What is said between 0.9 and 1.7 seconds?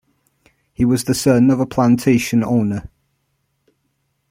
the son of a